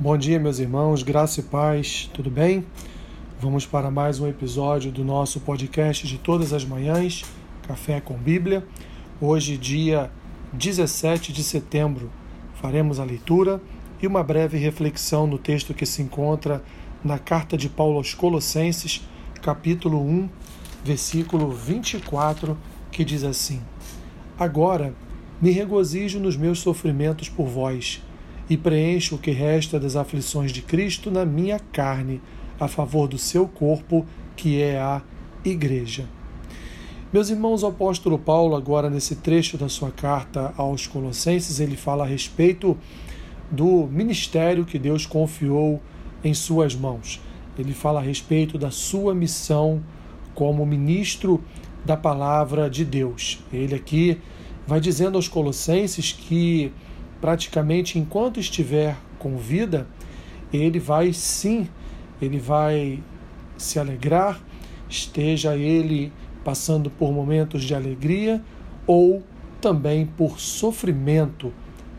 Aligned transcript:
Bom 0.00 0.16
dia, 0.16 0.38
meus 0.38 0.60
irmãos, 0.60 1.02
graça 1.02 1.40
e 1.40 1.42
paz, 1.42 2.08
tudo 2.14 2.30
bem? 2.30 2.64
Vamos 3.40 3.66
para 3.66 3.90
mais 3.90 4.20
um 4.20 4.28
episódio 4.28 4.92
do 4.92 5.04
nosso 5.04 5.40
podcast 5.40 6.06
de 6.06 6.18
todas 6.18 6.52
as 6.52 6.64
manhãs, 6.64 7.24
Café 7.66 8.00
com 8.00 8.16
Bíblia. 8.16 8.64
Hoje, 9.20 9.58
dia 9.58 10.08
17 10.52 11.32
de 11.32 11.42
setembro, 11.42 12.12
faremos 12.62 13.00
a 13.00 13.04
leitura 13.04 13.60
e 14.00 14.06
uma 14.06 14.22
breve 14.22 14.56
reflexão 14.56 15.26
no 15.26 15.36
texto 15.36 15.74
que 15.74 15.84
se 15.84 16.00
encontra 16.00 16.62
na 17.02 17.18
carta 17.18 17.56
de 17.56 17.68
Paulo 17.68 17.96
aos 17.96 18.14
Colossenses, 18.14 19.04
capítulo 19.42 20.00
1, 20.00 20.28
versículo 20.84 21.50
24, 21.50 22.56
que 22.92 23.04
diz 23.04 23.24
assim: 23.24 23.60
Agora 24.38 24.94
me 25.42 25.50
regozijo 25.50 26.20
nos 26.20 26.36
meus 26.36 26.60
sofrimentos 26.60 27.28
por 27.28 27.48
vós 27.48 28.00
e 28.48 28.56
preencho 28.56 29.16
o 29.16 29.18
que 29.18 29.30
resta 29.30 29.78
das 29.78 29.96
aflições 29.96 30.52
de 30.52 30.62
Cristo 30.62 31.10
na 31.10 31.24
minha 31.24 31.58
carne, 31.58 32.20
a 32.58 32.66
favor 32.66 33.06
do 33.06 33.18
seu 33.18 33.46
corpo, 33.46 34.06
que 34.36 34.60
é 34.60 34.78
a 34.78 35.02
Igreja. 35.44 36.06
Meus 37.12 37.30
irmãos, 37.30 37.62
o 37.62 37.66
apóstolo 37.66 38.18
Paulo, 38.18 38.54
agora 38.54 38.90
nesse 38.90 39.16
trecho 39.16 39.56
da 39.56 39.68
sua 39.68 39.90
carta 39.90 40.52
aos 40.56 40.86
Colossenses, 40.86 41.60
ele 41.60 41.76
fala 41.76 42.04
a 42.04 42.06
respeito 42.06 42.76
do 43.50 43.86
ministério 43.86 44.64
que 44.64 44.78
Deus 44.78 45.06
confiou 45.06 45.80
em 46.22 46.34
suas 46.34 46.74
mãos. 46.74 47.20
Ele 47.58 47.72
fala 47.72 48.00
a 48.00 48.02
respeito 48.02 48.58
da 48.58 48.70
sua 48.70 49.14
missão 49.14 49.82
como 50.34 50.66
ministro 50.66 51.42
da 51.84 51.96
palavra 51.96 52.68
de 52.68 52.84
Deus. 52.84 53.42
Ele 53.52 53.74
aqui 53.74 54.20
vai 54.66 54.80
dizendo 54.80 55.16
aos 55.16 55.28
Colossenses 55.28 56.12
que 56.12 56.70
praticamente 57.20 57.98
enquanto 57.98 58.38
estiver 58.40 58.96
com 59.18 59.36
vida, 59.36 59.86
ele 60.52 60.78
vai 60.78 61.12
sim, 61.12 61.68
ele 62.20 62.38
vai 62.38 63.02
se 63.56 63.78
alegrar, 63.78 64.40
esteja 64.88 65.56
ele 65.56 66.12
passando 66.44 66.88
por 66.90 67.12
momentos 67.12 67.64
de 67.64 67.74
alegria 67.74 68.42
ou 68.86 69.22
também 69.60 70.06
por 70.06 70.40
sofrimento. 70.40 71.52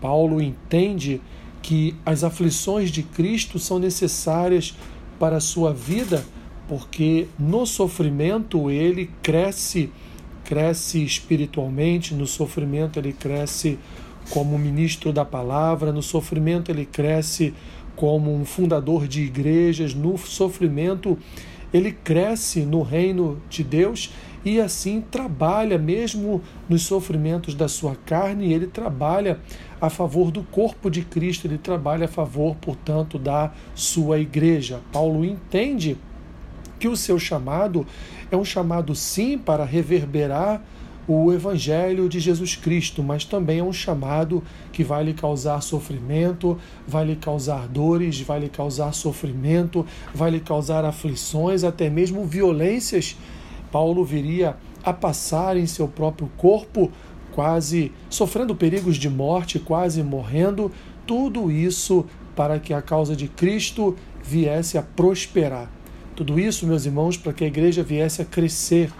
Paulo 0.00 0.40
entende 0.40 1.20
que 1.62 1.96
as 2.04 2.22
aflições 2.22 2.90
de 2.90 3.02
Cristo 3.02 3.58
são 3.58 3.78
necessárias 3.78 4.76
para 5.18 5.36
a 5.36 5.40
sua 5.40 5.72
vida, 5.72 6.22
porque 6.68 7.26
no 7.38 7.64
sofrimento 7.64 8.70
ele 8.70 9.10
cresce, 9.22 9.90
cresce 10.44 11.02
espiritualmente, 11.02 12.12
no 12.12 12.26
sofrimento 12.26 12.98
ele 12.98 13.14
cresce 13.14 13.78
como 14.30 14.58
ministro 14.58 15.12
da 15.12 15.24
palavra, 15.24 15.92
no 15.92 16.02
sofrimento 16.02 16.70
ele 16.70 16.86
cresce 16.86 17.54
como 17.96 18.34
um 18.34 18.44
fundador 18.44 19.06
de 19.06 19.22
igrejas, 19.22 19.94
no 19.94 20.16
sofrimento 20.18 21.18
ele 21.72 21.92
cresce 21.92 22.60
no 22.60 22.82
reino 22.82 23.40
de 23.48 23.64
Deus 23.64 24.12
e 24.44 24.60
assim 24.60 25.00
trabalha 25.00 25.78
mesmo 25.78 26.42
nos 26.68 26.82
sofrimentos 26.82 27.54
da 27.54 27.66
sua 27.66 27.96
carne, 27.96 28.52
ele 28.52 28.66
trabalha 28.66 29.40
a 29.80 29.88
favor 29.88 30.30
do 30.30 30.42
corpo 30.42 30.90
de 30.90 31.02
Cristo, 31.02 31.46
ele 31.46 31.58
trabalha 31.58 32.04
a 32.04 32.08
favor, 32.08 32.54
portanto, 32.56 33.18
da 33.18 33.52
sua 33.74 34.18
igreja. 34.18 34.80
Paulo 34.92 35.24
entende 35.24 35.96
que 36.78 36.86
o 36.86 36.96
seu 36.96 37.18
chamado 37.18 37.86
é 38.30 38.36
um 38.36 38.44
chamado 38.44 38.94
sim 38.94 39.38
para 39.38 39.64
reverberar 39.64 40.62
o 41.06 41.32
Evangelho 41.32 42.08
de 42.08 42.18
Jesus 42.18 42.56
Cristo, 42.56 43.02
mas 43.02 43.24
também 43.24 43.58
é 43.58 43.62
um 43.62 43.72
chamado 43.72 44.42
que 44.72 44.82
vai 44.82 45.04
lhe 45.04 45.14
causar 45.14 45.60
sofrimento, 45.60 46.58
vai 46.86 47.04
lhe 47.04 47.16
causar 47.16 47.68
dores, 47.68 48.20
vai 48.20 48.40
lhe 48.40 48.48
causar 48.48 48.92
sofrimento, 48.92 49.84
vai 50.14 50.30
lhe 50.30 50.40
causar 50.40 50.84
aflições, 50.84 51.64
até 51.64 51.90
mesmo 51.90 52.24
violências. 52.24 53.16
Paulo 53.70 54.04
viria 54.04 54.56
a 54.82 54.92
passar 54.92 55.56
em 55.56 55.66
seu 55.66 55.88
próprio 55.88 56.30
corpo, 56.36 56.90
quase 57.32 57.92
sofrendo 58.08 58.54
perigos 58.54 58.96
de 58.96 59.10
morte, 59.10 59.58
quase 59.58 60.02
morrendo, 60.02 60.70
tudo 61.06 61.50
isso 61.50 62.06
para 62.34 62.58
que 62.58 62.72
a 62.72 62.80
causa 62.80 63.14
de 63.14 63.28
Cristo 63.28 63.96
viesse 64.22 64.78
a 64.78 64.82
prosperar. 64.82 65.70
Tudo 66.16 66.38
isso, 66.38 66.66
meus 66.66 66.86
irmãos, 66.86 67.16
para 67.16 67.32
que 67.32 67.44
a 67.44 67.46
igreja 67.46 67.82
viesse 67.82 68.22
a 68.22 68.24
crescer 68.24 68.90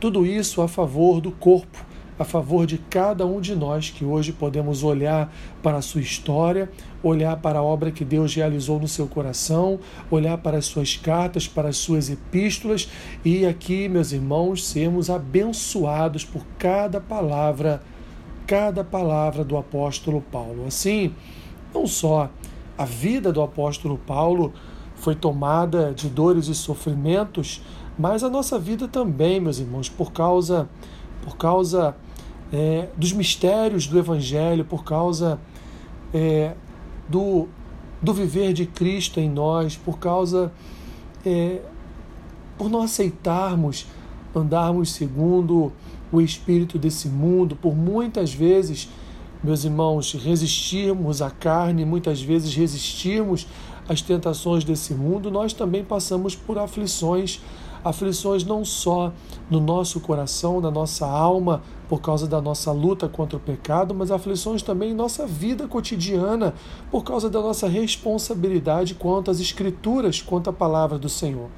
tudo 0.00 0.24
isso 0.24 0.62
a 0.62 0.68
favor 0.68 1.20
do 1.20 1.30
corpo, 1.30 1.84
a 2.18 2.24
favor 2.24 2.66
de 2.66 2.78
cada 2.78 3.24
um 3.26 3.40
de 3.40 3.54
nós 3.54 3.90
que 3.90 4.04
hoje 4.04 4.32
podemos 4.32 4.82
olhar 4.82 5.32
para 5.62 5.78
a 5.78 5.82
sua 5.82 6.00
história, 6.00 6.70
olhar 7.02 7.36
para 7.36 7.60
a 7.60 7.62
obra 7.62 7.92
que 7.92 8.04
Deus 8.04 8.34
realizou 8.34 8.80
no 8.80 8.88
seu 8.88 9.06
coração, 9.06 9.78
olhar 10.10 10.38
para 10.38 10.58
as 10.58 10.66
suas 10.66 10.96
cartas, 10.96 11.46
para 11.46 11.68
as 11.68 11.76
suas 11.76 12.10
epístolas 12.10 12.88
e 13.24 13.46
aqui, 13.46 13.88
meus 13.88 14.12
irmãos, 14.12 14.66
sermos 14.66 15.08
abençoados 15.10 16.24
por 16.24 16.44
cada 16.58 17.00
palavra, 17.00 17.80
cada 18.46 18.82
palavra 18.82 19.44
do 19.44 19.56
apóstolo 19.56 20.20
Paulo. 20.20 20.64
Assim, 20.66 21.14
não 21.72 21.86
só 21.86 22.30
a 22.76 22.84
vida 22.84 23.32
do 23.32 23.42
apóstolo 23.42 23.98
Paulo 23.98 24.52
foi 24.98 25.14
tomada 25.14 25.92
de 25.94 26.08
dores 26.08 26.48
e 26.48 26.54
sofrimentos, 26.54 27.62
mas 27.98 28.22
a 28.22 28.28
nossa 28.28 28.58
vida 28.58 28.86
também, 28.86 29.40
meus 29.40 29.58
irmãos, 29.58 29.88
por 29.88 30.12
causa, 30.12 30.68
por 31.22 31.36
causa 31.36 31.96
é, 32.52 32.88
dos 32.96 33.12
mistérios 33.12 33.86
do 33.86 33.98
Evangelho, 33.98 34.64
por 34.64 34.84
causa 34.84 35.38
é, 36.12 36.54
do, 37.08 37.48
do 38.02 38.12
viver 38.12 38.52
de 38.52 38.66
Cristo 38.66 39.20
em 39.20 39.28
nós, 39.28 39.76
por 39.76 39.98
causa 39.98 40.52
é, 41.24 41.60
por 42.56 42.68
não 42.68 42.82
aceitarmos 42.82 43.86
andarmos 44.34 44.92
segundo 44.92 45.72
o 46.10 46.20
espírito 46.20 46.78
desse 46.78 47.08
mundo, 47.08 47.56
por 47.56 47.74
muitas 47.74 48.32
vezes, 48.32 48.88
meus 49.42 49.64
irmãos, 49.64 50.12
resistirmos 50.12 51.22
à 51.22 51.30
carne, 51.30 51.84
muitas 51.84 52.20
vezes 52.20 52.54
resistirmos 52.54 53.46
às 53.88 54.02
tentações 54.02 54.64
desse 54.64 54.94
mundo, 54.94 55.30
nós 55.30 55.52
também 55.52 55.84
passamos 55.84 56.34
por 56.34 56.58
aflições 56.58 57.40
aflições 57.84 58.44
não 58.44 58.64
só 58.64 59.12
no 59.50 59.60
nosso 59.60 60.00
coração, 60.00 60.60
na 60.60 60.70
nossa 60.70 61.06
alma, 61.06 61.62
por 61.88 62.00
causa 62.00 62.26
da 62.26 62.40
nossa 62.40 62.70
luta 62.70 63.08
contra 63.08 63.36
o 63.36 63.40
pecado, 63.40 63.94
mas 63.94 64.10
aflições 64.10 64.62
também 64.62 64.90
em 64.90 64.94
nossa 64.94 65.26
vida 65.26 65.66
cotidiana, 65.66 66.54
por 66.90 67.02
causa 67.04 67.30
da 67.30 67.40
nossa 67.40 67.68
responsabilidade 67.68 68.94
quanto 68.94 69.30
às 69.30 69.40
Escrituras, 69.40 70.20
quanto 70.20 70.50
à 70.50 70.52
palavra 70.52 70.98
do 70.98 71.08
Senhor. 71.08 71.48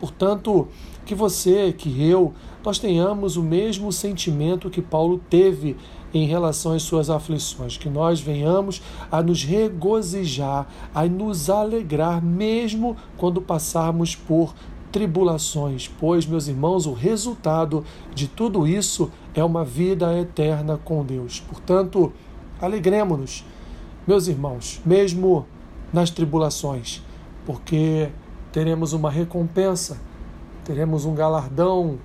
Portanto, 0.00 0.68
que 1.06 1.14
você, 1.14 1.72
que 1.72 2.04
eu, 2.04 2.34
nós 2.64 2.78
tenhamos 2.78 3.36
o 3.36 3.42
mesmo 3.42 3.92
sentimento 3.92 4.68
que 4.68 4.82
Paulo 4.82 5.20
teve 5.30 5.76
em 6.16 6.26
relação 6.26 6.72
às 6.72 6.82
suas 6.82 7.10
aflições, 7.10 7.76
que 7.76 7.90
nós 7.90 8.20
venhamos 8.20 8.80
a 9.12 9.22
nos 9.22 9.44
regozijar, 9.44 10.66
a 10.94 11.04
nos 11.04 11.50
alegrar, 11.50 12.24
mesmo 12.24 12.96
quando 13.18 13.42
passarmos 13.42 14.16
por 14.16 14.54
tribulações, 14.90 15.90
pois, 16.00 16.24
meus 16.24 16.48
irmãos, 16.48 16.86
o 16.86 16.94
resultado 16.94 17.84
de 18.14 18.26
tudo 18.26 18.66
isso 18.66 19.10
é 19.34 19.44
uma 19.44 19.62
vida 19.62 20.18
eterna 20.18 20.80
com 20.82 21.04
Deus. 21.04 21.40
Portanto, 21.40 22.10
alegremos-nos, 22.58 23.44
meus 24.06 24.26
irmãos, 24.26 24.80
mesmo 24.86 25.44
nas 25.92 26.08
tribulações, 26.08 27.02
porque 27.44 28.08
teremos 28.50 28.94
uma 28.94 29.10
recompensa, 29.10 30.00
teremos 30.64 31.04
um 31.04 31.14
galardão, 31.14 31.98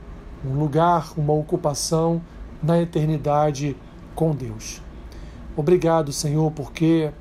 um 0.45 0.59
lugar, 0.59 1.13
uma 1.15 1.31
ocupação 1.31 2.21
na 2.61 2.81
eternidade 2.81 3.77
com 4.15 4.35
Deus. 4.35 4.81
Obrigado, 5.55 6.11
Senhor, 6.11 6.51
porque 6.51 7.11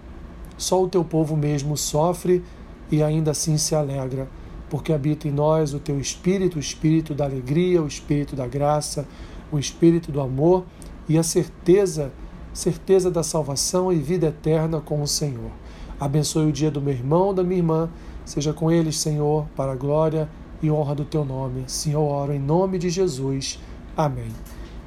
só 0.56 0.83
o 0.83 0.89
teu 0.89 1.05
povo 1.05 1.37
mesmo 1.37 1.77
sofre 1.77 2.44
e 2.91 3.03
ainda 3.03 3.31
assim 3.31 3.56
se 3.56 3.75
alegra 3.75 4.29
porque 4.70 4.93
habita 4.93 5.26
em 5.26 5.32
nós 5.32 5.75
o 5.75 5.81
teu 5.81 6.00
espírito, 6.00 6.56
o 6.56 6.61
espírito 6.61 7.12
da 7.12 7.25
alegria, 7.25 7.82
o 7.82 7.88
espírito 7.88 8.37
da 8.37 8.47
graça, 8.47 9.06
o 9.50 9.59
espírito 9.59 10.12
do 10.12 10.20
amor 10.20 10.64
e 11.09 11.19
a 11.19 11.25
certeza, 11.25 12.12
certeza 12.55 13.11
da 13.11 13.25
salvação 13.25 13.93
e 13.93 13.97
vida 13.97 14.29
eterna 14.29 14.81
com 14.81 15.03
o 15.03 15.09
Senhor. 15.09 15.50
Abençoe 15.99 16.47
o 16.47 16.53
dia 16.53 16.70
do 16.70 16.81
meu 16.81 16.94
irmão, 16.94 17.35
da 17.35 17.43
minha 17.43 17.59
irmã, 17.59 17.91
seja 18.25 18.53
com 18.53 18.70
eles, 18.70 18.97
Senhor, 18.97 19.44
para 19.56 19.73
a 19.73 19.76
glória 19.76 20.29
e 20.62 20.70
honra 20.70 20.94
do 20.94 21.05
teu 21.05 21.25
nome. 21.25 21.64
Senhor, 21.67 22.00
oro 22.00 22.32
em 22.32 22.38
nome 22.38 22.79
de 22.79 22.88
Jesus. 22.88 23.59
Amém. 23.97 24.31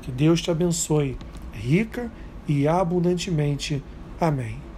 Que 0.02 0.12
Deus 0.12 0.42
te 0.42 0.50
abençoe 0.50 1.18
rica 1.54 2.12
e 2.48 2.68
abundantemente. 2.68 3.84
Amém. 4.20 4.73